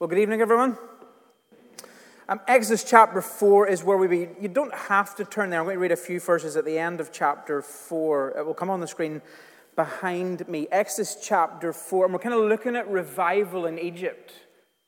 [0.00, 0.78] Well, good evening, everyone.
[2.28, 4.28] Um, Exodus chapter 4 is where we be.
[4.40, 5.58] You don't have to turn there.
[5.58, 8.34] I'm going to read a few verses at the end of chapter 4.
[8.38, 9.20] It will come on the screen
[9.74, 10.68] behind me.
[10.70, 14.34] Exodus chapter 4, and we're kind of looking at revival in Egypt.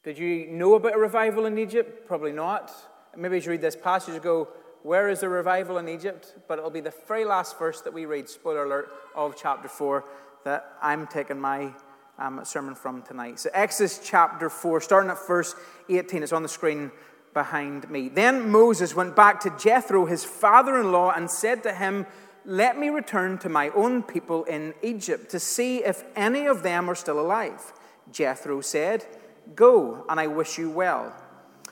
[0.05, 2.07] Did you know about a revival in Egypt?
[2.07, 2.71] Probably not.
[3.17, 4.47] Maybe as you read this passage, you go,
[4.85, 6.37] Where is the revival in Egypt?
[6.47, 10.05] But it'll be the very last verse that we read, spoiler alert, of chapter 4
[10.45, 11.73] that I'm taking my
[12.21, 13.41] um, sermon from tonight.
[13.41, 15.55] So, Exodus chapter 4, starting at verse
[15.89, 16.93] 18, it's on the screen
[17.33, 18.09] behind me.
[18.09, 22.07] Then Moses went back to Jethro, his father in law, and said to him,
[22.45, 26.89] Let me return to my own people in Egypt to see if any of them
[26.89, 27.73] are still alive.
[28.13, 29.07] Jethro said,
[29.55, 31.15] Go, and I wish you well.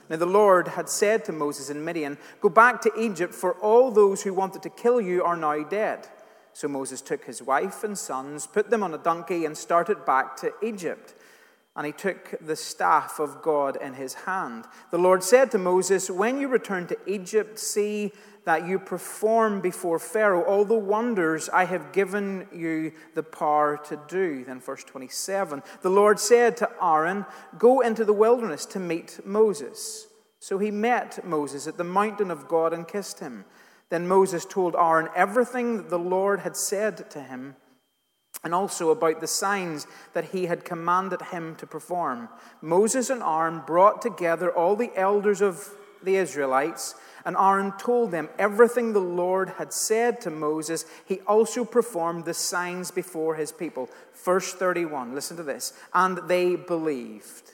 [0.09, 3.91] Now the Lord had said to Moses in Midian, Go back to Egypt, for all
[3.91, 6.07] those who wanted to kill you are now dead.
[6.53, 10.35] So Moses took his wife and sons, put them on a donkey, and started back
[10.37, 11.15] to Egypt.
[11.75, 14.65] And he took the staff of God in his hand.
[14.91, 18.11] The Lord said to Moses, When you return to Egypt, see
[18.45, 23.99] that you perform before Pharaoh all the wonders I have given you the power to
[24.07, 24.43] do.
[24.43, 27.25] Then, verse 27 The Lord said to Aaron,
[27.57, 30.07] Go into the wilderness to meet Moses.
[30.39, 33.45] So he met Moses at the mountain of God and kissed him.
[33.89, 37.55] Then Moses told Aaron everything that the Lord had said to him,
[38.43, 42.29] and also about the signs that he had commanded him to perform.
[42.61, 45.69] Moses and Aaron brought together all the elders of
[46.03, 46.95] the Israelites,
[47.25, 50.85] and Aaron told them everything the Lord had said to Moses.
[51.05, 53.89] He also performed the signs before his people.
[54.23, 55.73] Verse 31, listen to this.
[55.93, 57.51] And they believed.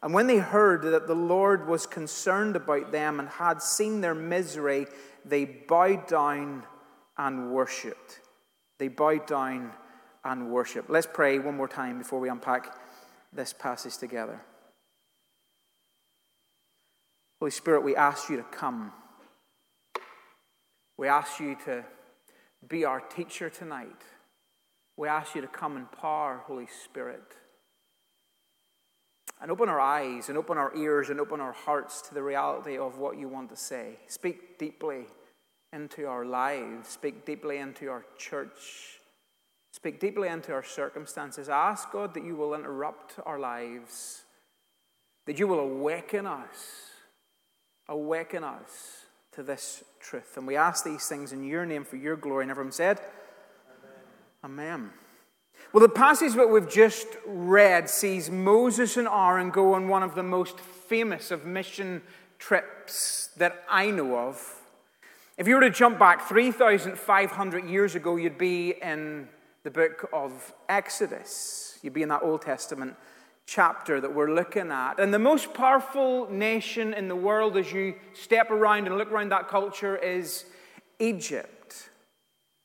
[0.00, 4.14] And when they heard that the Lord was concerned about them and had seen their
[4.14, 4.86] misery,
[5.28, 6.64] they bowed down
[7.16, 8.20] and worshipped.
[8.78, 9.72] They bowed down
[10.24, 10.90] and worshiped.
[10.90, 12.74] Let's pray one more time before we unpack
[13.32, 14.40] this passage together.
[17.40, 18.92] Holy Spirit, we ask you to come.
[20.96, 21.84] We ask you to
[22.66, 24.02] be our teacher tonight.
[24.96, 27.22] We ask you to come in power, Holy Spirit,
[29.40, 32.76] and open our eyes and open our ears and open our hearts to the reality
[32.76, 33.98] of what you want to say.
[34.08, 35.06] Speak deeply
[35.72, 39.00] into our lives, speak deeply into our church,
[39.72, 41.48] speak deeply into our circumstances.
[41.48, 44.22] Ask God that you will interrupt our lives,
[45.26, 46.90] that you will awaken us,
[47.88, 50.36] awaken us to this truth.
[50.36, 52.44] And we ask these things in your name for your glory.
[52.44, 53.00] And everyone said,
[54.42, 54.80] Amen.
[54.80, 54.90] Amen.
[55.72, 60.14] Well, the passage that we've just read sees Moses and Aaron go on one of
[60.14, 62.02] the most famous of mission
[62.38, 64.57] trips that I know of.
[65.38, 69.28] If you were to jump back 3,500 years ago, you'd be in
[69.62, 71.78] the book of Exodus.
[71.80, 72.96] You'd be in that Old Testament
[73.46, 74.98] chapter that we're looking at.
[74.98, 79.28] And the most powerful nation in the world, as you step around and look around
[79.28, 80.44] that culture, is
[80.98, 81.88] Egypt.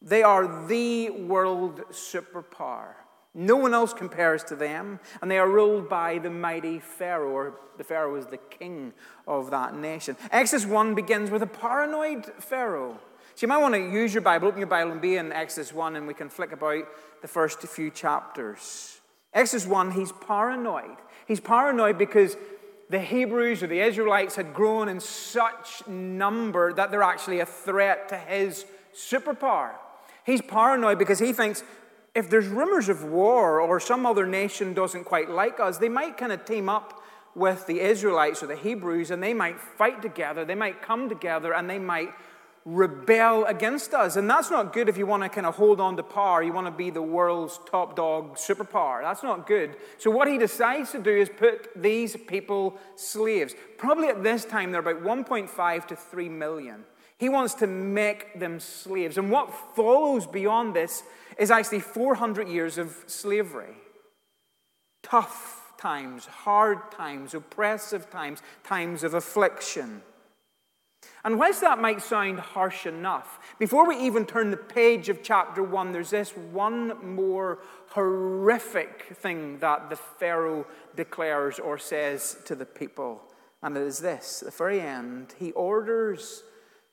[0.02, 2.96] They are the world superpower.
[3.36, 7.54] No one else compares to them, and they are ruled by the mighty Pharaoh, or
[7.78, 8.94] the Pharaoh is the king
[9.28, 10.16] of that nation.
[10.32, 13.00] Exodus 1 begins with a paranoid Pharaoh.
[13.36, 15.74] So you might want to use your Bible, open your Bible, and be in Exodus
[15.74, 16.86] 1, and we can flick about
[17.24, 19.02] the first few chapters.
[19.34, 20.98] Exodus 1, he's paranoid.
[21.28, 22.38] He's paranoid because
[22.92, 28.10] the Hebrews or the Israelites had grown in such number that they're actually a threat
[28.10, 28.66] to his
[28.96, 29.72] superpower.
[30.24, 31.64] He's paranoid because he thinks
[32.16, 36.18] if there's rumors of war or some other nation doesn't quite like us, they might
[36.18, 37.02] kind of team up
[37.36, 41.54] with the Israelites or the Hebrews and they might fight together, they might come together
[41.54, 42.10] and they might
[42.66, 44.16] rebel against us.
[44.16, 46.42] And that's not good if you want to kind of hold on to power.
[46.44, 49.02] You want to be the world's top dog superpower.
[49.02, 49.76] That's not good.
[49.98, 53.54] So, what he decides to do is put these people slaves.
[53.78, 56.86] Probably at this time, they're about 1.5 to 3 million.
[57.18, 59.18] He wants to make them slaves.
[59.18, 61.04] And what follows beyond this
[61.38, 63.76] is actually 400 years of slavery.
[65.02, 70.02] Tough times, hard times, oppressive times, times of affliction.
[71.26, 75.64] And whilst that might sound harsh enough, before we even turn the page of chapter
[75.64, 77.60] 1, there's this one more
[77.90, 80.66] horrific thing that the Pharaoh
[80.96, 83.22] declares or says to the people.
[83.62, 86.44] And it is this at the very end, he orders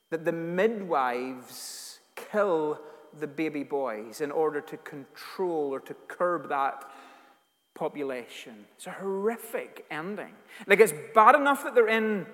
[0.09, 2.79] that the midwives kill
[3.19, 6.89] the baby boys in order to control or to curb that
[7.73, 8.65] population.
[8.75, 10.33] It's a horrific ending.
[10.67, 12.25] Like, it's bad enough that they're in,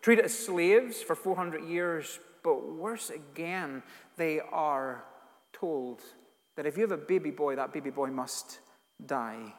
[0.00, 3.82] treated as slaves for 400 years, but worse again,
[4.16, 5.04] they are
[5.52, 6.02] told
[6.56, 8.58] that if you have a baby boy, that baby boy must
[9.04, 9.54] die.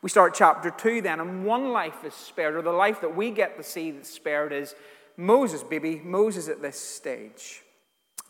[0.00, 3.30] We start chapter 2 then, and one life is spared, or the life that we
[3.30, 4.74] get to see that's spared is
[5.16, 7.63] Moses, baby, Moses at this stage.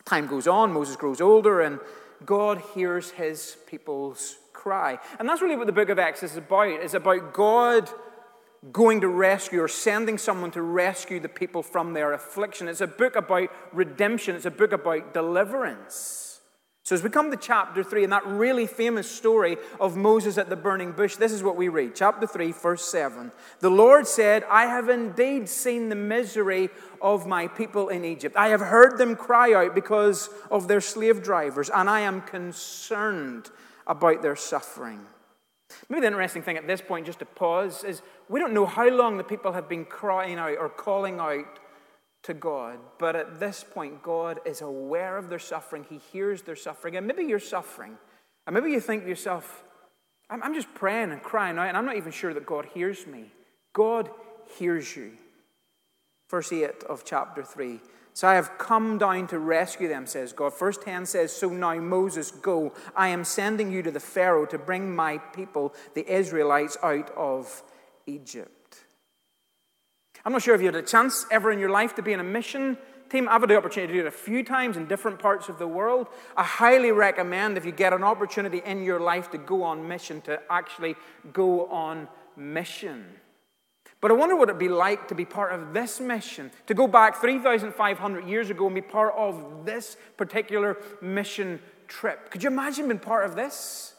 [0.04, 1.80] Time goes on, Moses grows older, and
[2.26, 4.98] God hears his people's cry.
[5.18, 6.68] And that's really what the book of Exodus is about.
[6.68, 7.90] It's about God
[8.72, 12.68] going to rescue or sending someone to rescue the people from their affliction.
[12.68, 16.33] It's a book about redemption, it's a book about deliverance.
[16.84, 20.50] So, as we come to chapter 3, and that really famous story of Moses at
[20.50, 21.94] the burning bush, this is what we read.
[21.94, 23.32] Chapter 3, verse 7.
[23.60, 26.68] The Lord said, I have indeed seen the misery
[27.00, 28.36] of my people in Egypt.
[28.36, 33.48] I have heard them cry out because of their slave drivers, and I am concerned
[33.86, 35.06] about their suffering.
[35.88, 38.90] Maybe the interesting thing at this point, just to pause, is we don't know how
[38.90, 41.46] long the people have been crying out or calling out
[42.24, 42.78] to God.
[42.98, 45.86] But at this point, God is aware of their suffering.
[45.88, 46.96] He hears their suffering.
[46.96, 47.96] And maybe you're suffering.
[48.46, 49.64] And maybe you think to yourself,
[50.28, 53.06] I'm, I'm just praying and crying out, and I'm not even sure that God hears
[53.06, 53.30] me.
[53.72, 54.10] God
[54.58, 55.12] hears you.
[56.30, 57.80] Verse 8 of chapter 3.
[58.14, 60.54] So I have come down to rescue them, says God.
[60.54, 62.72] First 10 says, So now Moses, go.
[62.96, 67.62] I am sending you to the Pharaoh to bring my people, the Israelites, out of
[68.06, 68.63] Egypt.
[70.24, 72.20] I'm not sure if you had a chance ever in your life to be in
[72.20, 72.78] a mission
[73.10, 73.28] team.
[73.28, 75.68] I've had the opportunity to do it a few times in different parts of the
[75.68, 76.08] world.
[76.36, 80.22] I highly recommend if you get an opportunity in your life to go on mission,
[80.22, 80.96] to actually
[81.32, 83.04] go on mission.
[84.00, 86.86] But I wonder what it'd be like to be part of this mission, to go
[86.86, 92.30] back 3,500 years ago and be part of this particular mission trip.
[92.30, 93.93] Could you imagine being part of this?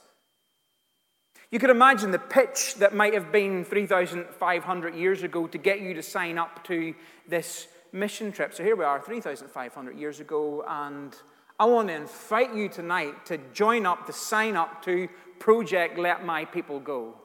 [1.56, 5.94] You could imagine the pitch that might have been 3,500 years ago to get you
[5.94, 6.94] to sign up to
[7.30, 8.54] this mission trip.
[8.54, 11.16] So here we are, 3,500 years ago, and
[11.57, 15.07] I want to invite you tonight to join up, to sign up to
[15.40, 17.16] Project Let My People Go.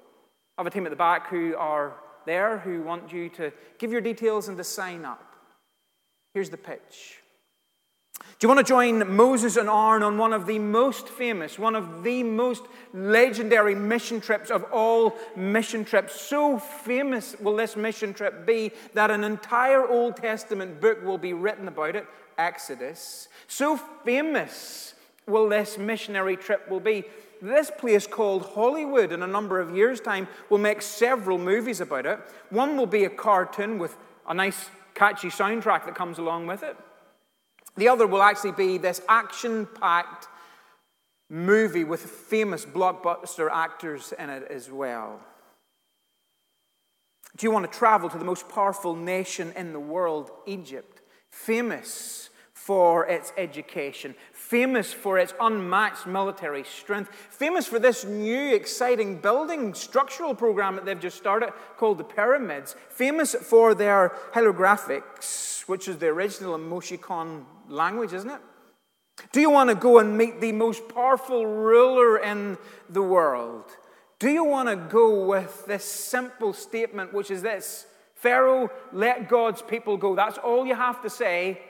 [0.57, 1.95] I have a team at the back who are
[2.25, 5.35] there who want you to give your details and to sign up.
[6.35, 7.19] Here's the pitch.
[8.41, 11.77] Do you want to join Moses and Aaron on one of the most famous, one
[11.77, 12.63] of the most
[12.95, 16.19] legendary mission trips of all mission trips?
[16.19, 21.35] So famous will this mission trip be that an entire Old Testament book will be
[21.35, 22.07] written about it,
[22.39, 23.29] Exodus.
[23.47, 24.95] So famous
[25.27, 27.05] will this missionary trip will be.
[27.43, 32.07] This place called Hollywood in a number of years' time will make several movies about
[32.07, 32.19] it.
[32.49, 36.75] One will be a cartoon with a nice catchy soundtrack that comes along with it.
[37.81, 40.29] The other will actually be this action packed
[41.31, 45.19] movie with famous blockbuster actors in it as well.
[47.39, 51.01] Do you want to travel to the most powerful nation in the world, Egypt?
[51.31, 59.17] Famous for its education, famous for its unmatched military strength, famous for this new exciting
[59.17, 65.89] building structural program that they've just started called the Pyramids, famous for their hieroglyphics, which
[65.89, 68.41] is the original Emoticon language, isn't it?
[69.33, 72.59] Do you want to go and meet the most powerful ruler in
[72.89, 73.65] the world?
[74.19, 79.63] Do you want to go with this simple statement, which is this Pharaoh, let God's
[79.63, 80.15] people go?
[80.15, 81.61] That's all you have to say.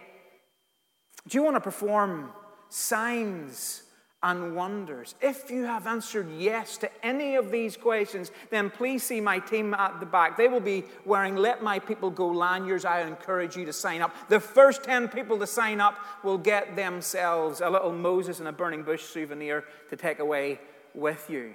[1.29, 2.32] Do you want to perform
[2.69, 3.82] signs
[4.22, 5.14] and wonders.
[5.22, 9.72] If you have answered yes to any of these questions, then please see my team
[9.72, 10.37] at the back.
[10.37, 12.85] They will be wearing Let My People Go lanyards.
[12.85, 14.14] I encourage you to sign up.
[14.28, 18.52] The first 10 people to sign up will get themselves a little Moses and a
[18.52, 20.61] burning bush souvenir to take away
[20.95, 21.52] with you.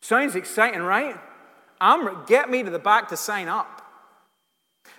[0.00, 1.16] Sounds exciting, right?
[1.80, 3.82] I'm, get me to the back to sign up.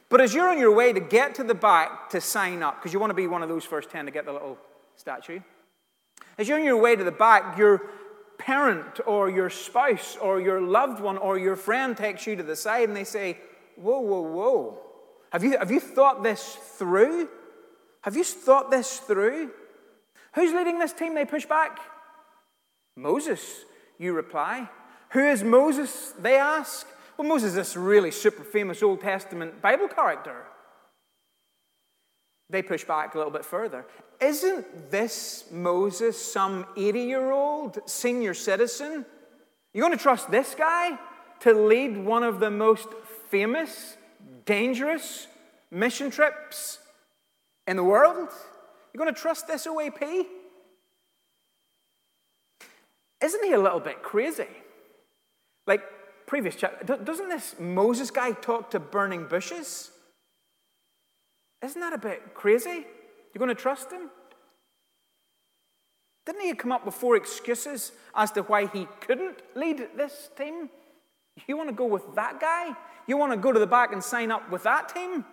[0.09, 2.91] But as you're on your way to get to the back to sign up, because
[2.91, 4.57] you want to be one of those first 10 to get the little
[4.95, 5.39] statue,
[6.37, 7.81] as you're on your way to the back, your
[8.37, 12.55] parent or your spouse or your loved one or your friend takes you to the
[12.55, 13.37] side and they say,
[13.75, 14.79] Whoa, whoa, whoa.
[15.31, 17.27] Have you, have you thought this through?
[18.03, 19.51] Have you thought this through?
[20.33, 21.15] Who's leading this team?
[21.15, 21.79] They push back.
[22.95, 23.65] Moses,
[23.97, 24.69] you reply.
[25.09, 26.13] Who is Moses?
[26.19, 26.87] They ask.
[27.17, 30.45] Well, Moses is this really super famous Old Testament Bible character.
[32.49, 33.85] They push back a little bit further.
[34.19, 39.05] Isn't this Moses some 80 year old senior citizen?
[39.73, 40.97] You're going to trust this guy
[41.41, 42.87] to lead one of the most
[43.29, 43.97] famous,
[44.45, 45.27] dangerous
[45.69, 46.79] mission trips
[47.67, 48.29] in the world?
[48.93, 50.25] You're going to trust this OAP?
[53.21, 54.47] Isn't he a little bit crazy?
[55.67, 55.81] Like
[56.25, 59.91] previous chapter, doesn't this Moses guy talk to burning bushes?
[61.61, 62.85] Isn't that a bit crazy?
[63.35, 64.09] You're going to trust him?
[66.25, 70.69] Didn't he come up with four excuses as to why he couldn't lead this team?
[71.45, 72.73] You want to go with that guy?
[73.07, 75.25] You want to go to the back and sign up with that team?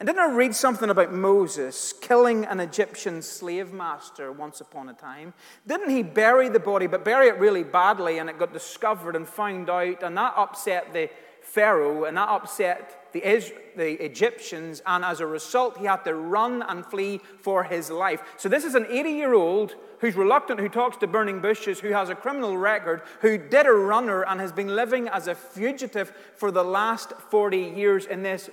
[0.00, 4.94] And didn't I read something about Moses killing an Egyptian slave master once upon a
[4.94, 5.34] time?
[5.66, 9.28] Didn't he bury the body, but bury it really badly, and it got discovered and
[9.28, 11.10] found out, and that upset the
[11.42, 13.20] Pharaoh, and that upset the,
[13.76, 18.20] the Egyptians, and as a result, he had to run and flee for his life.
[18.36, 21.92] So, this is an 80 year old who's reluctant, who talks to burning bushes, who
[21.92, 26.12] has a criminal record, who did a runner and has been living as a fugitive
[26.36, 28.50] for the last 40 years in this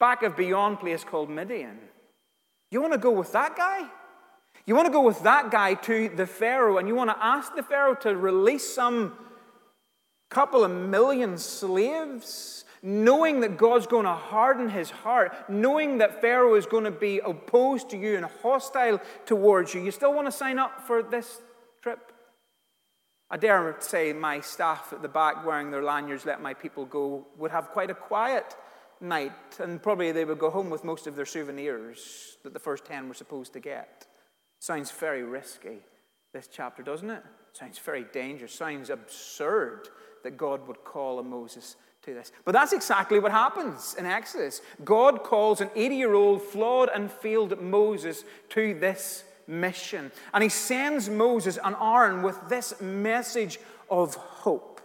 [0.00, 1.78] back of beyond place called Midian.
[2.70, 3.88] You want to go with that guy?
[4.64, 7.54] You want to go with that guy to the Pharaoh and you want to ask
[7.54, 9.14] the Pharaoh to release some
[10.28, 16.54] couple of million slaves, knowing that God's going to harden his heart, knowing that Pharaoh
[16.54, 19.82] is going to be opposed to you and hostile towards you.
[19.82, 21.40] You still want to sign up for this
[21.82, 22.12] trip?
[23.30, 27.26] I dare say my staff at the back wearing their lanyards, let my people go,
[27.36, 28.56] would have quite a quiet
[29.00, 32.84] night, and probably they would go home with most of their souvenirs that the first
[32.86, 34.06] 10 were supposed to get.
[34.60, 35.78] Sounds very risky,
[36.32, 37.22] this chapter, doesn't it?
[37.52, 38.54] Sounds very dangerous.
[38.54, 39.88] Sounds absurd
[40.24, 41.76] that God would call a Moses
[42.08, 42.32] to this.
[42.44, 44.60] But that's exactly what happens in Exodus.
[44.84, 50.10] God calls an 80 year old, flawed and failed Moses to this mission.
[50.34, 53.58] And he sends Moses and Aaron with this message
[53.90, 54.80] of hope.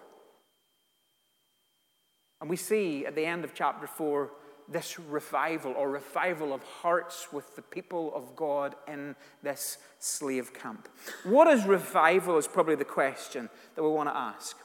[2.41, 4.31] And we see at the end of chapter 4
[4.69, 10.87] this revival or revival of hearts with the people of God in this slave camp.
[11.23, 14.57] What is revival is probably the question that we want to ask.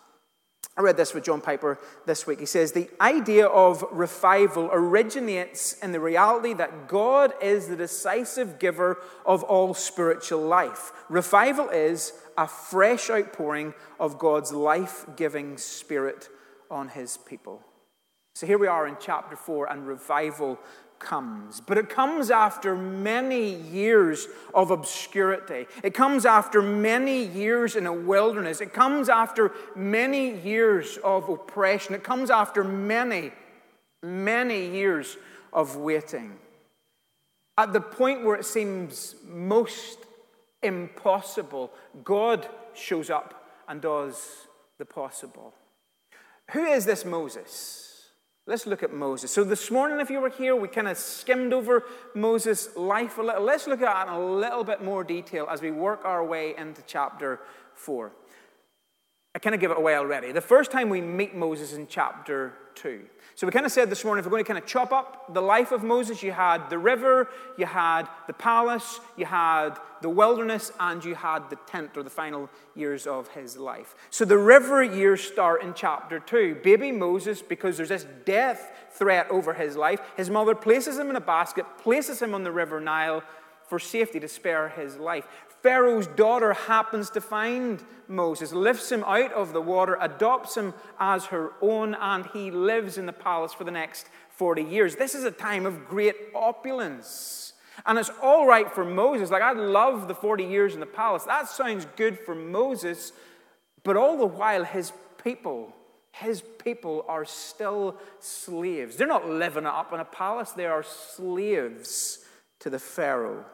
[0.78, 2.38] I read this with John Piper this week.
[2.38, 8.60] He says, The idea of revival originates in the reality that God is the decisive
[8.60, 10.92] giver of all spiritual life.
[11.08, 16.28] Revival is a fresh outpouring of God's life giving spirit
[16.70, 17.60] on his people.
[18.36, 20.60] So here we are in chapter 4, and revival
[20.98, 21.60] comes.
[21.60, 25.66] But it comes after many years of obscurity.
[25.82, 28.60] It comes after many years in a wilderness.
[28.60, 31.94] It comes after many years of oppression.
[31.94, 33.32] It comes after many,
[34.02, 35.16] many years
[35.52, 36.38] of waiting.
[37.56, 39.98] At the point where it seems most
[40.62, 41.72] impossible,
[42.04, 44.46] God shows up and does
[44.78, 45.54] the possible.
[46.52, 47.87] Who is this Moses?
[48.48, 49.30] Let's look at Moses.
[49.30, 53.22] So, this morning, if you were here, we kind of skimmed over Moses' life a
[53.22, 53.42] little.
[53.42, 56.54] Let's look at it in a little bit more detail as we work our way
[56.56, 57.40] into chapter
[57.74, 58.10] 4.
[59.34, 60.32] I kind of give it away already.
[60.32, 63.00] The first time we meet Moses in chapter 2.
[63.34, 65.32] So we kind of said this morning, if we're going to kind of chop up
[65.32, 70.08] the life of Moses, you had the river, you had the palace, you had the
[70.08, 73.94] wilderness, and you had the tent, or the final years of his life.
[74.10, 76.56] So the river years start in chapter 2.
[76.64, 81.16] Baby Moses, because there's this death threat over his life, his mother places him in
[81.16, 83.22] a basket, places him on the river Nile
[83.68, 85.28] for safety to spare his life.
[85.62, 91.26] Pharaoh's daughter happens to find Moses, lifts him out of the water, adopts him as
[91.26, 94.96] her own, and he lives in the palace for the next 40 years.
[94.96, 97.52] This is a time of great opulence.
[97.86, 99.30] And it's all right for Moses.
[99.30, 101.24] Like, I love the 40 years in the palace.
[101.24, 103.12] That sounds good for Moses.
[103.82, 105.74] But all the while, his people,
[106.12, 108.96] his people are still slaves.
[108.96, 112.18] They're not living up in a palace, they are slaves
[112.60, 113.44] to the Pharaoh.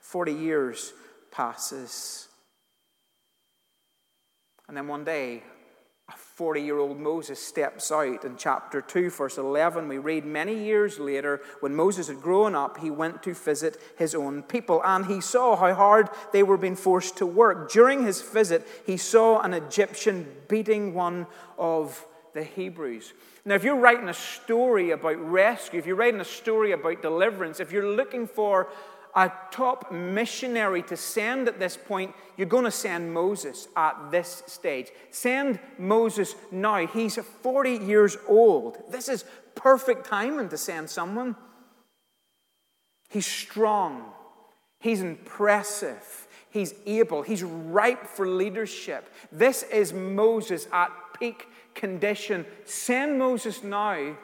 [0.00, 0.92] 40 years
[1.32, 2.28] passes.
[4.68, 5.42] And then one day,
[6.08, 8.24] a 40 year old Moses steps out.
[8.24, 12.78] In chapter 2, verse 11, we read, Many years later, when Moses had grown up,
[12.78, 16.76] he went to visit his own people, and he saw how hard they were being
[16.76, 17.70] forced to work.
[17.70, 21.26] During his visit, he saw an Egyptian beating one
[21.58, 23.12] of the Hebrews.
[23.44, 27.60] Now, if you're writing a story about rescue, if you're writing a story about deliverance,
[27.60, 28.68] if you're looking for
[29.14, 34.42] a top missionary to send at this point, you're going to send Moses at this
[34.46, 34.88] stage.
[35.10, 36.86] Send Moses now.
[36.86, 38.78] He's 40 years old.
[38.90, 41.36] This is perfect timing to send someone.
[43.10, 44.10] He's strong,
[44.80, 49.12] he's impressive, he's able, he's ripe for leadership.
[49.30, 50.90] This is Moses at
[51.20, 52.46] peak condition.
[52.64, 54.16] Send Moses now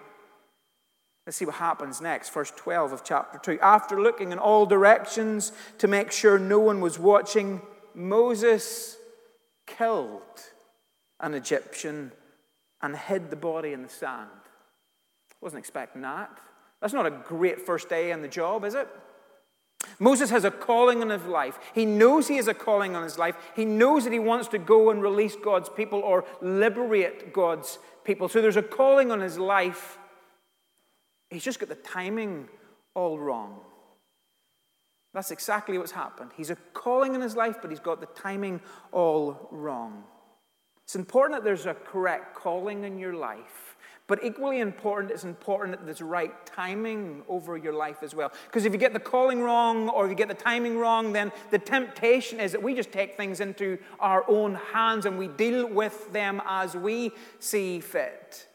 [1.29, 2.31] Let's see what happens next.
[2.31, 3.61] Verse 12 of chapter 2.
[3.61, 7.61] After looking in all directions to make sure no one was watching,
[7.95, 8.97] Moses
[9.67, 10.23] killed
[11.21, 12.13] an Egyptian
[12.81, 14.31] and hid the body in the sand.
[15.43, 16.31] Wasn't expecting that.
[16.81, 18.89] That's not a great first day on the job, is it?
[19.99, 21.59] Moses has a calling on his life.
[21.75, 23.37] He knows he has a calling on his life.
[23.55, 28.31] He knows that he wants to go and release God's people or liberate God's people.
[28.31, 29.99] So there's a calling on his life.
[31.31, 32.49] He's just got the timing
[32.95, 33.61] all wrong.
[35.15, 36.31] That's exactly what's happened.
[36.37, 38.61] He's a calling in his life, but he's got the timing
[38.93, 40.05] all wrong.
[40.85, 43.77] It's important that there's a correct calling in your life.
[44.07, 48.33] But equally important, it's important that there's right timing over your life as well.
[48.47, 51.31] Because if you get the calling wrong or if you get the timing wrong, then
[51.51, 55.69] the temptation is that we just take things into our own hands and we deal
[55.69, 58.48] with them as we see fit.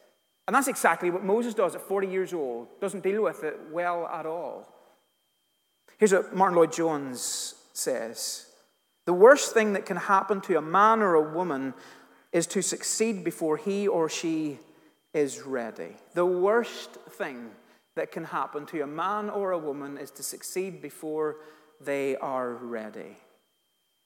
[0.46, 4.06] And that's exactly what Moses does at 40 years old, doesn't deal with it well
[4.06, 4.68] at all.
[5.98, 8.46] Here's what Martyn Lloyd-Jones says
[9.06, 11.74] The worst thing that can happen to a man or a woman
[12.32, 14.58] is to succeed before he or she
[15.14, 15.96] is ready.
[16.14, 17.50] The worst thing
[17.94, 21.36] that can happen to a man or a woman is to succeed before
[21.80, 23.16] they are ready.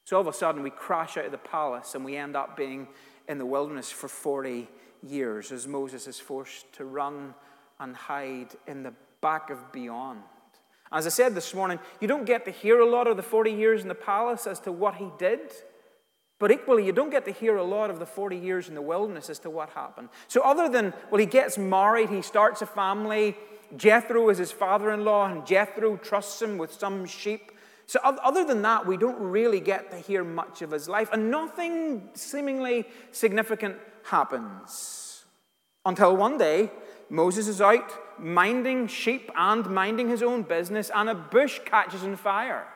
[0.09, 2.57] So all of a sudden, we crash out of the palace and we end up
[2.57, 2.89] being
[3.29, 4.67] in the wilderness for 40
[5.07, 7.35] years as Moses is forced to run
[7.79, 10.21] and hide in the back of beyond.
[10.91, 13.51] As I said this morning, you don't get to hear a lot of the 40
[13.51, 15.53] years in the palace as to what he did.
[16.39, 18.81] But equally, you don't get to hear a lot of the 40 years in the
[18.81, 20.09] wilderness as to what happened.
[20.27, 23.37] So, other than, well, he gets married, he starts a family,
[23.77, 27.53] Jethro is his father in law, and Jethro trusts him with some sheep.
[27.89, 31.31] So, other than that, we don't really get to hear much of his life, and
[31.31, 35.25] nothing seemingly significant happens.
[35.87, 36.71] Until one day,
[37.09, 37.91] Moses is out
[38.21, 42.69] minding sheep and minding his own business, and a bush catches on fire,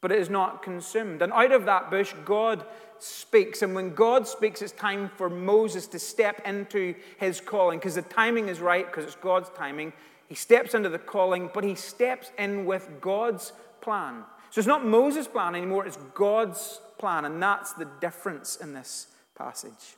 [0.00, 1.22] but it is not consumed.
[1.22, 2.64] And out of that bush, God
[3.00, 3.62] speaks.
[3.62, 8.02] And when God speaks, it's time for Moses to step into his calling because the
[8.02, 9.92] timing is right, because it's God's timing.
[10.28, 14.22] He steps into the calling, but he steps in with God's plan.
[14.50, 17.24] So it's not Moses' plan anymore, it's God's plan.
[17.24, 19.96] And that's the difference in this passage.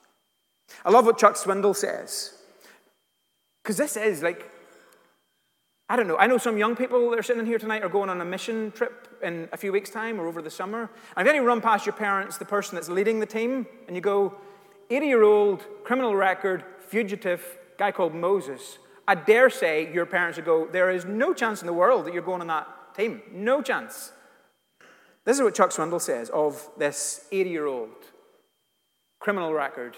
[0.85, 2.35] I love what Chuck Swindoll says.
[3.63, 4.51] Because this is like
[5.91, 6.19] I don't know.
[6.19, 8.25] I know some young people that are sitting in here tonight are going on a
[8.25, 10.91] mission trip in a few weeks' time or over the summer.
[11.17, 14.03] And if you run past your parents, the person that's leading the team, and you
[14.03, 14.35] go,
[14.91, 17.43] 80 year old, criminal record, fugitive,
[17.79, 21.67] guy called Moses, I dare say your parents would go, There is no chance in
[21.67, 23.23] the world that you're going on that team.
[23.33, 24.13] No chance.
[25.29, 27.91] This is what Chuck Swindoll says of this 80 year old,
[29.21, 29.95] criminal record,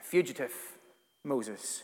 [0.00, 0.52] fugitive
[1.24, 1.82] Moses.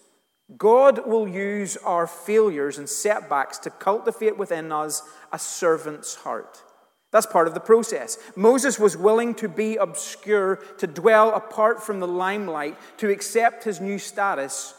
[0.56, 6.62] God will use our failures and setbacks to cultivate within us a servant's heart.
[7.10, 8.16] That's part of the process.
[8.36, 13.80] Moses was willing to be obscure, to dwell apart from the limelight, to accept his
[13.80, 14.74] new status.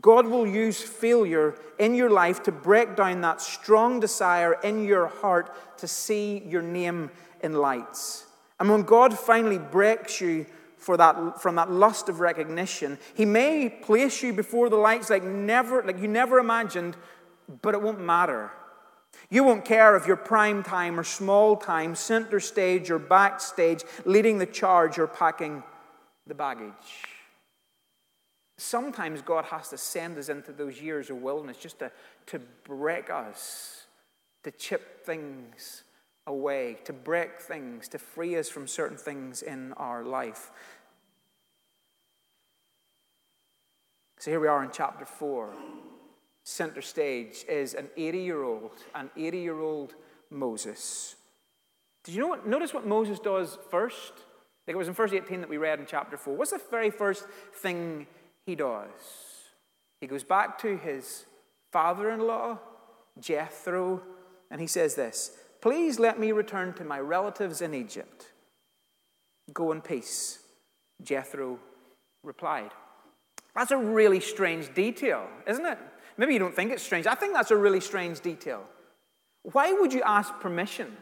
[0.00, 5.08] God will use failure in your life to break down that strong desire in your
[5.08, 7.10] heart to see your name
[7.42, 8.26] in lights.
[8.60, 10.46] And when God finally breaks you
[10.80, 12.98] for that, from that lust of recognition.
[13.14, 16.96] He may place you before the lights like never, like you never imagined,
[17.60, 18.50] but it won't matter.
[19.28, 24.38] You won't care if you're prime time or small time, center stage or backstage, leading
[24.38, 25.62] the charge or packing
[26.26, 26.72] the baggage.
[28.60, 31.90] Sometimes God has to send us into those years of wilderness just to,
[32.26, 33.86] to break us,
[34.44, 35.84] to chip things
[36.26, 40.50] away, to break things, to free us from certain things in our life.
[44.18, 45.54] So here we are in chapter 4.
[46.44, 49.94] Center stage is an 80 year old, an 80 year old
[50.28, 51.16] Moses.
[52.04, 54.12] Did you know what, notice what Moses does first?
[54.66, 56.36] Like it was in verse 18 that we read in chapter 4.
[56.36, 58.06] What's the very first thing
[58.50, 58.90] he does?
[60.00, 61.24] He goes back to his
[61.72, 62.58] father in law,
[63.20, 64.02] Jethro,
[64.50, 68.32] and he says this Please let me return to my relatives in Egypt.
[69.52, 70.40] Go in peace.
[71.00, 71.60] Jethro
[72.24, 72.72] replied.
[73.54, 75.78] That's a really strange detail, isn't it?
[76.16, 77.06] Maybe you don't think it's strange.
[77.06, 78.64] I think that's a really strange detail.
[79.42, 80.96] Why would you ask permission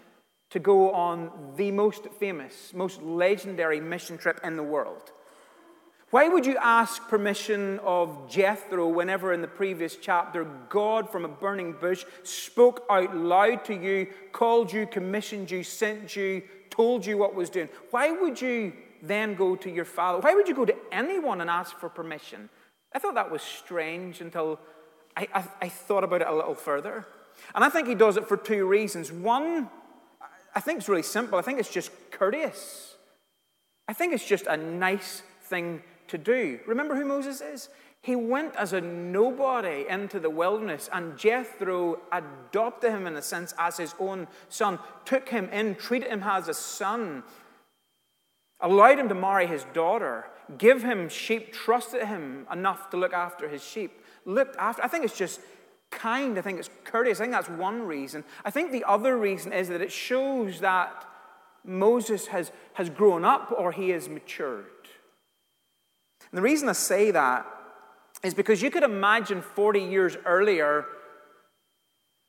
[0.51, 5.13] to go on the most famous, most legendary mission trip in the world?
[6.11, 11.29] Why would you ask permission of Jethro whenever in the previous chapter God from a
[11.29, 17.19] burning bush spoke out loud to you, called you, commissioned you, sent you, told you
[17.19, 17.69] what was doing?
[17.91, 20.21] Why would you then go to your father?
[20.21, 22.49] Why would you go to anyone and ask for permission?
[22.95, 24.59] I thought that was strange until
[25.15, 27.07] I, I, I thought about it a little further.
[27.55, 29.13] And I think he does it for two reasons.
[29.13, 29.69] One,
[30.55, 31.39] I think it's really simple.
[31.39, 32.95] I think it's just courteous.
[33.87, 36.59] I think it's just a nice thing to do.
[36.67, 37.69] Remember who Moses is?
[38.01, 43.55] He went as a nobody into the wilderness, and Jethro adopted him, in a sense,
[43.59, 47.25] as his own son, took him in, treated him as a son,
[48.61, 50.27] allowed him to marry his daughter,
[50.59, 54.01] give him sheep, trusted him enough to look after his sheep.
[54.25, 55.41] Looked after, I think it's just
[55.91, 57.21] kind, I think it's courteous.
[57.21, 58.25] I think that's one reason.
[58.45, 61.05] I think the other reason is that it shows that
[61.65, 64.67] Moses has, has grown up or he has matured.
[66.31, 67.47] And the reason I say that
[68.23, 70.87] is because you could imagine 40 years earlier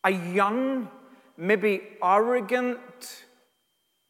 [0.03, 0.89] a young,
[1.37, 3.25] maybe arrogant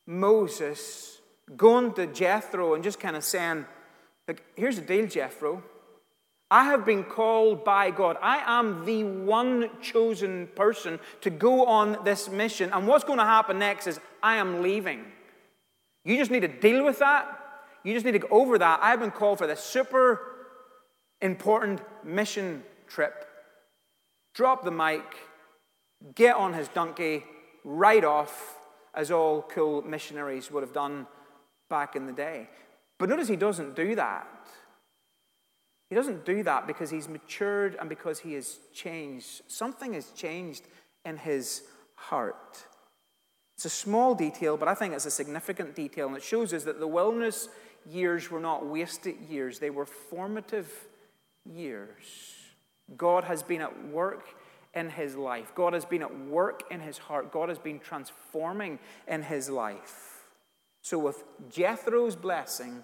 [0.06, 1.19] Moses
[1.58, 3.65] going to Jethro and just kind of saying,
[4.28, 5.63] Look, here's the deal, Jethro.
[6.52, 8.17] I have been called by God.
[8.21, 12.71] I am the one chosen person to go on this mission.
[12.71, 15.06] And what's going to happen next is I am leaving.
[16.06, 17.38] You just need to deal with that.
[17.84, 18.80] You just need to go over that.
[18.82, 20.22] I've been called for this super
[21.22, 23.26] important mission trip.
[24.34, 25.04] Drop the mic,
[26.15, 27.26] get on his donkey,
[27.63, 28.58] ride off,
[28.94, 31.08] as all cool missionaries would have done
[31.70, 32.50] back in the day.
[32.98, 34.28] But notice he doesn't do that.
[35.89, 39.42] He doesn't do that because he's matured and because he has changed.
[39.48, 40.63] Something has changed
[41.06, 41.63] in his
[41.96, 42.65] heart.
[43.56, 46.63] It's a small detail, but I think it's a significant detail, and it shows us
[46.63, 47.50] that the wilderness
[47.88, 50.72] years were not wasted years, they were formative
[51.46, 52.36] years.
[52.98, 54.28] God has been at work
[54.74, 58.80] in his life, God has been at work in his heart, God has been transforming
[59.08, 60.26] in his life.
[60.82, 62.84] So, with Jethro's blessing,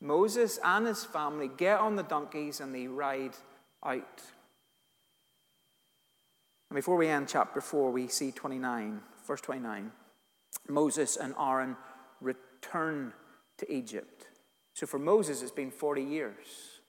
[0.00, 3.36] Moses and his family get on the donkeys and they ride
[3.84, 4.22] out.
[6.70, 9.90] And before we end chapter 4, we see 29, verse 29.
[10.68, 11.76] Moses and Aaron
[12.20, 13.12] return
[13.60, 14.26] to Egypt.
[14.74, 16.80] So for Moses, it's been 40 years.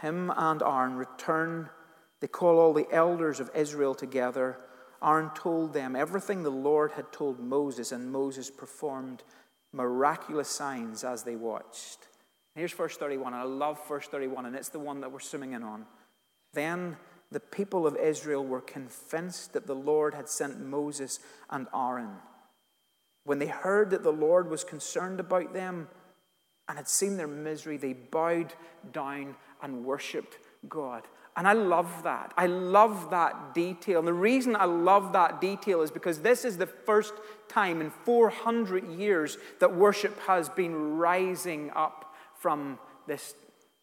[0.00, 1.70] Him and Aaron return.
[2.20, 4.58] They call all the elders of Israel together.
[5.02, 9.22] Aaron told them everything the Lord had told Moses, and Moses performed
[9.72, 12.08] miraculous signs as they watched.
[12.54, 15.52] Here's verse 31, and I love verse 31, and it's the one that we're swimming
[15.52, 15.86] in on.
[16.52, 16.96] Then
[17.30, 22.10] the people of Israel were convinced that the Lord had sent Moses and Aaron.
[23.24, 25.88] When they heard that the Lord was concerned about them
[26.68, 28.54] and had seen their misery, they bowed
[28.92, 31.04] down and worshipped God.
[31.36, 32.32] And I love that.
[32.36, 34.00] I love that detail.
[34.00, 37.14] And the reason I love that detail is because this is the first
[37.48, 43.34] time in 400 years that worship has been rising up from this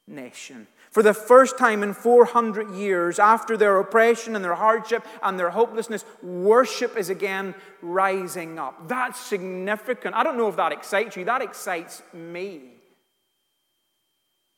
[0.07, 0.67] nation.
[0.91, 5.49] For the first time in 400 years, after their oppression and their hardship and their
[5.49, 8.87] hopelessness, worship is again rising up.
[8.87, 10.15] That's significant.
[10.15, 12.61] I don't know if that excites you, that excites me.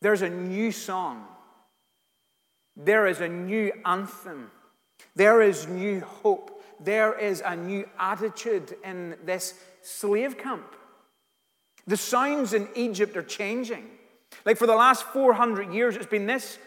[0.02, 1.26] There's a new song
[2.80, 4.52] there is a new anthem.
[5.16, 6.64] There is new hope.
[6.80, 10.76] There is a new attitude in this slave camp.
[11.86, 13.86] The sounds in Egypt are changing.
[14.46, 16.58] Like for the last 400 years, it's been this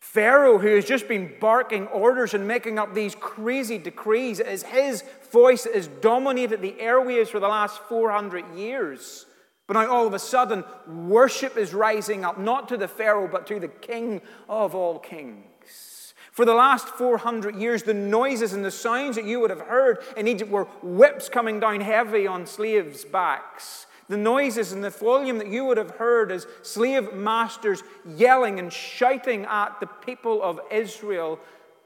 [0.00, 4.40] Pharaoh who has just been barking orders and making up these crazy decrees.
[4.40, 9.26] It is his voice that has dominated the airwaves for the last 400 years.
[9.68, 13.46] But now all of a sudden, worship is rising up, not to the Pharaoh, but
[13.46, 16.14] to the King of all kings.
[16.32, 19.98] For the last 400 years, the noises and the sounds that you would have heard
[20.16, 23.86] in Egypt were whips coming down heavy on slaves' backs.
[24.08, 28.72] The noises and the volume that you would have heard as slave masters yelling and
[28.72, 31.38] shouting at the people of Israel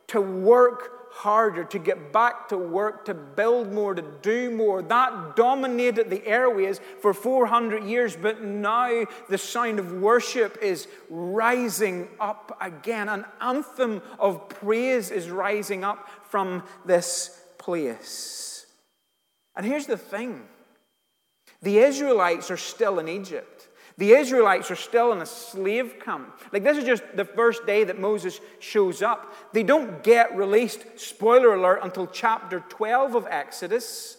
[0.09, 4.83] to work harder, to get back to work, to build more, to do more.
[4.83, 12.09] That dominated the airways for 400 years, but now the sound of worship is rising
[12.21, 13.09] up again.
[13.09, 18.67] An anthem of praise is rising up from this place.
[19.57, 20.47] And here's the thing
[21.67, 23.67] the Israelites are still in Egypt.
[23.99, 26.41] The Israelites are still in a slave camp.
[26.53, 29.35] Like, this is just the first day that Moses shows up.
[29.53, 34.17] They don't get released, spoiler alert, until chapter 12 of Exodus.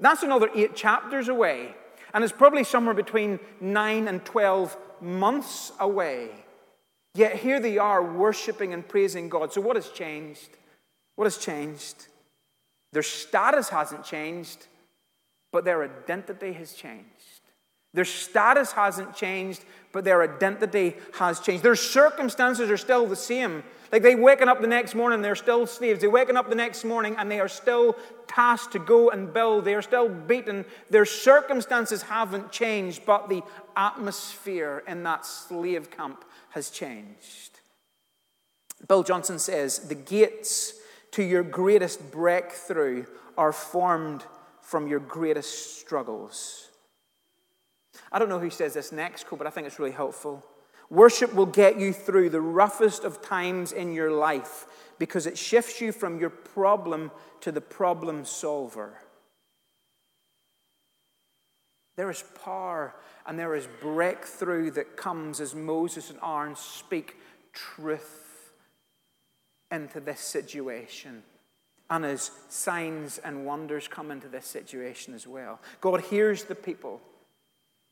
[0.00, 1.76] That's another eight chapters away.
[2.12, 6.30] And it's probably somewhere between 9 and 12 months away.
[7.14, 9.52] Yet here they are worshiping and praising God.
[9.52, 10.48] So, what has changed?
[11.14, 12.08] What has changed?
[12.92, 14.66] Their status hasn't changed,
[15.52, 17.06] but their identity has changed.
[17.94, 21.62] Their status hasn't changed, but their identity has changed.
[21.62, 23.62] Their circumstances are still the same.
[23.90, 26.00] Like they waking up the next morning, they're still slaves.
[26.00, 29.64] They're waking up the next morning and they are still tasked to go and build.
[29.64, 30.66] They are still beaten.
[30.90, 33.42] Their circumstances haven't changed, but the
[33.76, 37.60] atmosphere in that slave camp has changed.
[38.88, 40.74] Bill Johnson says the gates
[41.12, 43.06] to your greatest breakthrough
[43.38, 44.24] are formed
[44.66, 46.70] from your greatest struggles.
[48.10, 50.44] I don't know who says this next quote, but I think it's really helpful.
[50.90, 54.66] Worship will get you through the roughest of times in your life
[54.98, 58.98] because it shifts you from your problem to the problem solver.
[61.96, 67.16] There is power and there is breakthrough that comes as Moses and Aaron speak
[67.52, 68.50] truth
[69.70, 71.22] into this situation.
[71.88, 75.60] And as signs and wonders come into this situation as well.
[75.80, 77.00] God hears the people.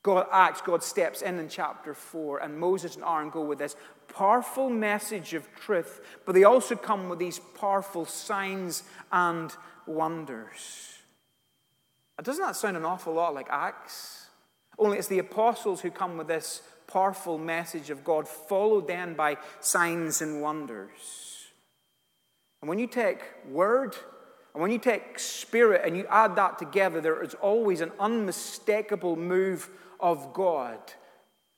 [0.03, 3.75] God acts, God steps in in chapter 4, and Moses and Aaron go with this
[4.07, 9.51] powerful message of truth, but they also come with these powerful signs and
[9.87, 10.99] wonders.
[12.23, 14.27] Doesn't that sound an awful lot like Acts?
[14.79, 19.39] Only it's the apostles who come with this powerful message of God, followed then by
[19.61, 21.34] signs and wonders.
[22.65, 23.95] And when you take word
[24.55, 29.17] and when you take spirit and you add that together, there is always an unmistakable
[29.17, 29.69] move
[30.01, 30.79] of God.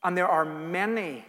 [0.03, 1.25] And there are many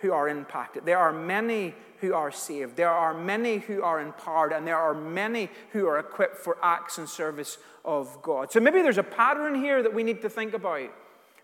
[0.00, 0.86] who are impacted.
[0.86, 2.74] There are many who are saved.
[2.74, 4.52] There are many who are empowered.
[4.52, 8.50] And there are many who are equipped for acts and service of God.
[8.50, 10.90] So maybe there's a pattern here that we need to think about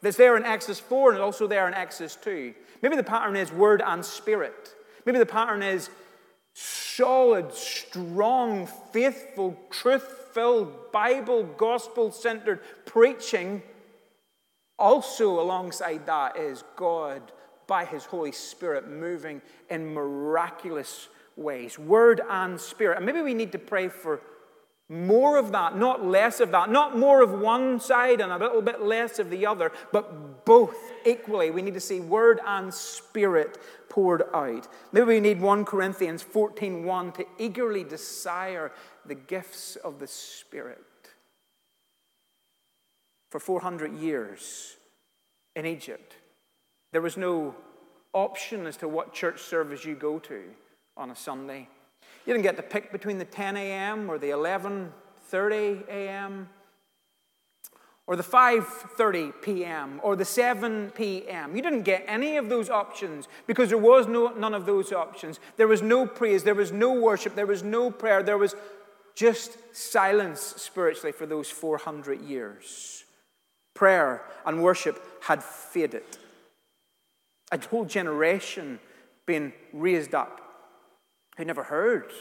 [0.02, 2.54] that's there in Exodus 4 and also there in Exodus 2.
[2.82, 4.74] Maybe the pattern is word and spirit.
[5.04, 5.90] Maybe the pattern is
[6.58, 13.62] solid, strong, faithful, truth filled, Bible, gospel centered preaching.
[14.78, 17.20] Also, alongside that, is God
[17.66, 22.96] by His Holy Spirit moving in miraculous ways, word and spirit.
[22.96, 24.22] And maybe we need to pray for
[24.88, 26.70] more of that, not less of that.
[26.70, 30.76] Not more of one side and a little bit less of the other, but both
[31.04, 31.50] equally.
[31.50, 34.68] We need to see word and spirit poured out.
[34.92, 38.70] Maybe we need 1 Corinthians 14:1 to eagerly desire
[39.04, 40.84] the gifts of the Spirit.
[43.30, 44.76] For 400 years
[45.56, 46.16] in Egypt,
[46.92, 47.56] there was no
[48.12, 50.54] option as to what church service you go to
[50.96, 51.68] on a Sunday.
[52.26, 54.10] You didn't get to pick between the 10 a.m.
[54.10, 56.48] or the 11:30 a.m.
[58.08, 60.00] or the 5:30 p.m.
[60.02, 61.54] or the 7 p.m.
[61.54, 65.38] You didn't get any of those options because there was no none of those options.
[65.56, 68.56] There was no praise, there was no worship, there was no prayer, there was
[69.14, 73.04] just silence spiritually for those 400 years.
[73.72, 76.18] Prayer and worship had faded.
[77.52, 78.80] A whole generation
[79.26, 80.45] being raised up
[81.36, 82.12] who'd never heard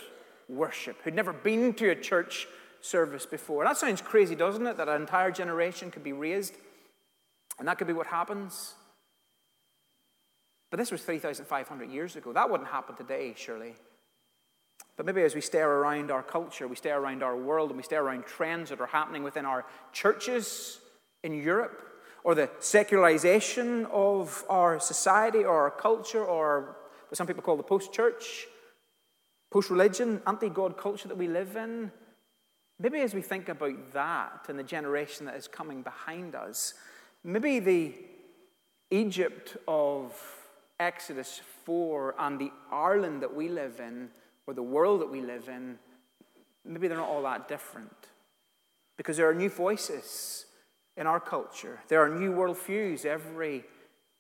[0.47, 2.47] worship, who'd never been to a church
[2.81, 3.63] service before.
[3.63, 4.77] That sounds crazy, doesn't it?
[4.77, 6.53] That an entire generation could be raised,
[7.57, 8.75] and that could be what happens.
[10.69, 12.33] But this was 3,500 years ago.
[12.33, 13.75] That wouldn't happen today, surely.
[14.97, 17.83] But maybe as we stare around our culture, we stare around our world, and we
[17.83, 20.79] stare around trends that are happening within our churches
[21.23, 21.81] in Europe,
[22.23, 27.63] or the secularization of our society or our culture, or what some people call the
[27.63, 28.47] post church,
[29.51, 31.91] post religion, anti God culture that we live in.
[32.79, 36.73] Maybe as we think about that and the generation that is coming behind us,
[37.23, 37.93] maybe the
[38.91, 40.13] Egypt of
[40.79, 44.09] Exodus 4 and the Ireland that we live in,
[44.45, 45.79] or the world that we live in,
[46.65, 47.95] maybe they're not all that different.
[48.97, 50.45] Because there are new voices
[50.97, 53.65] in our culture, there are new worldviews every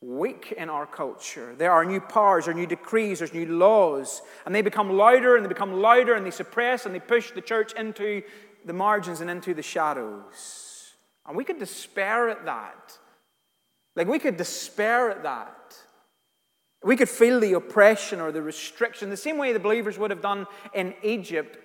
[0.01, 1.55] week in our culture.
[1.57, 5.43] There are new powers, or new decrees, there's new laws, and they become louder and
[5.43, 8.21] they become louder and they suppress and they push the church into
[8.65, 10.93] the margins and into the shadows.
[11.25, 12.97] And we could despair at that.
[13.95, 15.75] Like we could despair at that.
[16.83, 20.21] We could feel the oppression or the restriction, the same way the believers would have
[20.21, 21.57] done in Egypt.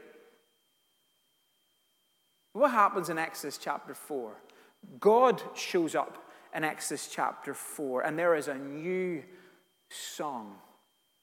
[2.52, 4.34] What happens in Exodus chapter 4?
[4.98, 9.22] God shows up in Exodus chapter 4, and there is a new
[9.88, 10.56] song.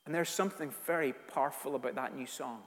[0.05, 2.61] And there's something very powerful about that new song.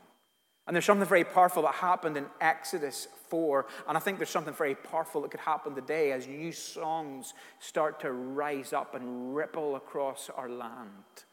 [0.66, 3.66] And there's something very powerful that happened in Exodus 4.
[3.88, 7.99] And I think there's something very powerful that could happen today as new songs start
[8.01, 11.25] to rise up and ripple across our land.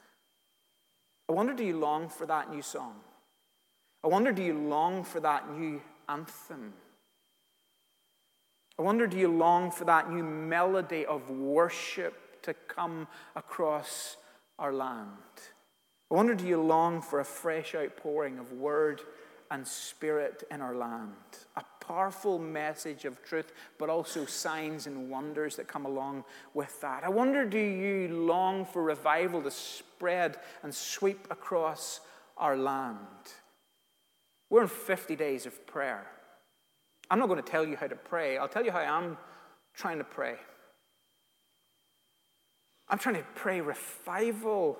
[1.29, 2.95] I wonder do you long for that new song?
[4.03, 6.73] I wonder do you long for that new anthem?
[8.79, 14.17] I wonder do you long for that new melody of worship to come across
[14.59, 15.09] our land?
[16.11, 19.01] I wonder do you long for a fresh outpouring of word
[19.49, 21.11] and spirit in our land?
[21.55, 27.03] A powerful message of truth, but also signs and wonders that come along with that.
[27.03, 32.01] I wonder do you long for revival to spread and sweep across
[32.37, 32.97] our land?
[34.49, 36.05] We're in 50 days of prayer.
[37.09, 39.17] I'm not going to tell you how to pray, I'll tell you how I'm
[39.73, 40.35] trying to pray.
[42.89, 44.77] I'm trying to pray revival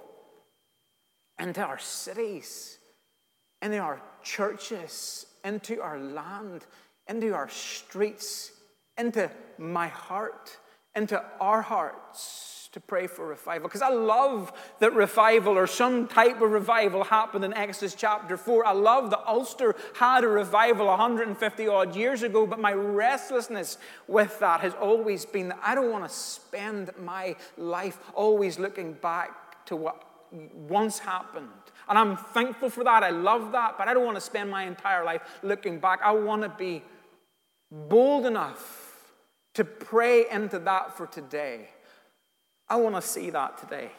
[1.39, 2.77] into our cities,
[3.61, 6.65] into our churches, into our land,
[7.07, 8.51] into our streets,
[8.97, 10.57] into my heart,
[10.95, 13.67] into our hearts to pray for revival.
[13.67, 18.67] Because I love that revival or some type of revival happened in Exodus chapter 4.
[18.67, 24.39] I love that Ulster had a revival 150 odd years ago, but my restlessness with
[24.41, 29.65] that has always been that I don't want to spend my life always looking back
[29.65, 31.49] to what once happened.
[31.89, 33.01] And I'm thankful for that.
[33.01, 36.01] I love that, but I don't want to spend my entire life looking back.
[36.03, 36.83] I want to be
[37.71, 38.83] bold enough
[39.55, 41.69] to pray into that for today.
[42.69, 43.91] I want to see that today.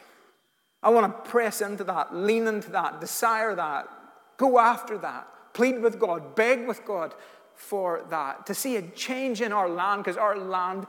[0.83, 3.88] I want to press into that, lean into that, desire that,
[4.37, 7.14] go after that, plead with God, beg with God
[7.54, 10.87] for that, to see a change in our land, because our land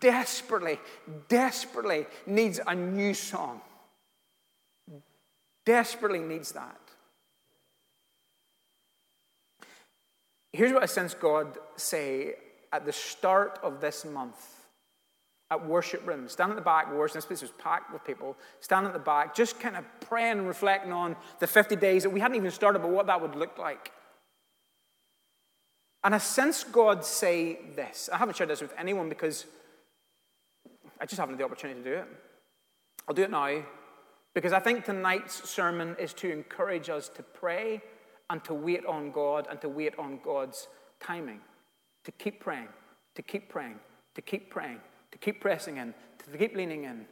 [0.00, 0.78] desperately,
[1.28, 3.62] desperately needs a new song.
[5.64, 6.78] Desperately needs that.
[10.52, 12.34] Here's what I sense God say
[12.70, 14.51] at the start of this month
[15.52, 17.16] at worship rooms, stand at the back, worship.
[17.16, 18.36] This place was packed with people.
[18.60, 22.10] Stand at the back, just kind of praying and reflecting on the 50 days that
[22.10, 23.92] we hadn't even started, but what that would look like.
[26.02, 28.08] And I sense God say this.
[28.12, 29.44] I haven't shared this with anyone because
[31.00, 32.06] I just haven't had the opportunity to do it.
[33.06, 33.62] I'll do it now
[34.34, 37.82] because I think tonight's sermon is to encourage us to pray
[38.30, 41.40] and to wait on God and to wait on God's timing.
[42.04, 42.68] To keep praying,
[43.14, 43.78] to keep praying,
[44.14, 44.80] to keep praying
[45.12, 45.94] to keep pressing in,
[46.30, 47.06] to keep leaning in,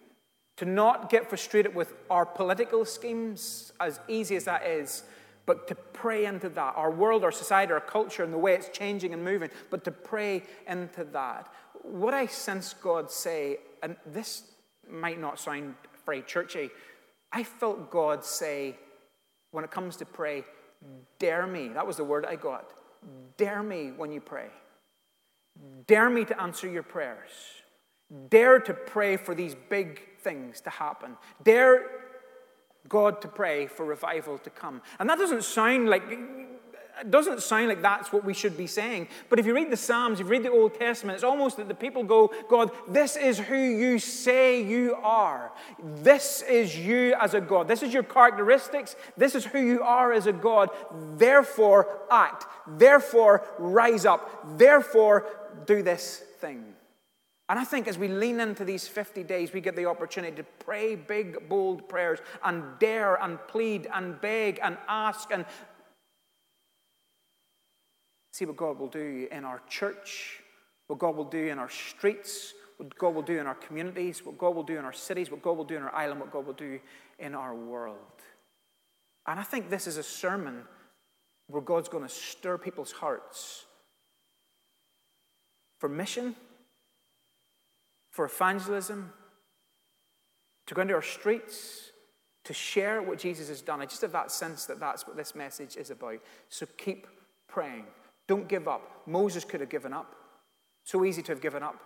[0.57, 5.05] to not get frustrated with our political schemes, as easy as that is,
[5.47, 8.69] but to pray into that, our world, our society, our culture, and the way it's
[8.69, 11.53] changing and moving, but to pray into that.
[11.83, 14.43] What I sense God say, and this
[14.89, 16.71] might not sound very churchy,
[17.33, 18.77] I felt God say,
[19.53, 20.45] when it comes to pray,
[21.19, 21.69] dare me.
[21.69, 22.71] That was the word I got.
[23.37, 24.49] Dare me when you pray.
[25.87, 27.31] Dare me to answer your prayers.
[28.29, 31.17] Dare to pray for these big things to happen.
[31.43, 31.87] Dare
[32.89, 34.83] God to pray for revival to come.
[34.99, 36.03] And that doesn't sound like
[37.01, 39.09] it doesn't sound like that's what we should be saying.
[39.31, 41.69] But if you read the Psalms, if you read the Old Testament, it's almost that
[41.69, 45.53] the people go, God, this is who you say you are.
[46.03, 47.69] This is you as a God.
[47.69, 48.97] This is your characteristics.
[49.17, 50.71] This is who you are as a God.
[51.17, 52.45] Therefore, act.
[52.67, 54.59] Therefore, rise up.
[54.59, 55.27] Therefore,
[55.67, 56.75] do this thing.
[57.51, 60.45] And I think as we lean into these 50 days, we get the opportunity to
[60.65, 65.45] pray big, bold prayers and dare and plead and beg and ask and
[68.33, 70.45] see what God will do in our church,
[70.87, 74.39] what God will do in our streets, what God will do in our communities, what
[74.39, 76.47] God will do in our cities, what God will do in our island, what God
[76.47, 76.79] will do
[77.19, 77.97] in our world.
[79.27, 80.63] And I think this is a sermon
[81.49, 83.65] where God's going to stir people's hearts
[85.81, 86.37] for mission
[88.11, 89.13] for evangelism,
[90.67, 91.91] to go into our streets,
[92.45, 93.81] to share what Jesus has done.
[93.81, 96.19] I just have that sense that that's what this message is about.
[96.49, 97.07] So keep
[97.49, 97.85] praying.
[98.27, 99.03] Don't give up.
[99.07, 100.15] Moses could have given up.
[100.85, 101.77] So easy to have given up.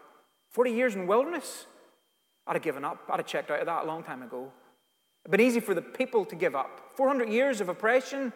[0.51, 1.67] 40 years in wilderness,
[2.47, 3.03] I'd have given up.
[3.09, 4.53] I'd have checked out of that a long time ago.
[5.25, 6.93] It'd been easy for the people to give up.
[6.97, 8.33] 400 years of oppression,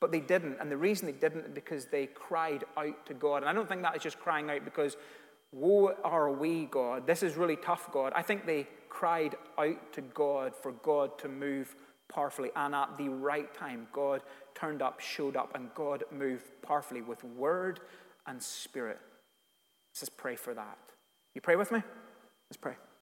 [0.00, 0.58] but they didn't.
[0.60, 3.38] And the reason they didn't is because they cried out to God.
[3.38, 4.96] And I don't think that is just crying out because
[5.52, 7.06] Woe are we, God.
[7.06, 8.12] This is really tough, God.
[8.16, 11.74] I think they cried out to God for God to move
[12.12, 12.50] powerfully.
[12.56, 14.22] And at the right time, God
[14.54, 17.80] turned up, showed up, and God moved powerfully with word
[18.26, 18.98] and spirit.
[19.90, 20.78] Let's just pray for that.
[21.34, 21.82] You pray with me?
[22.48, 22.74] Let's pray.